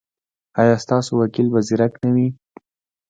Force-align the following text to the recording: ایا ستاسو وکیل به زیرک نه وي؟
ایا 0.61 0.75
ستاسو 0.83 1.11
وکیل 1.21 1.47
به 1.53 1.59
زیرک 1.67 1.93
نه 2.03 2.09
وي؟ 2.15 2.27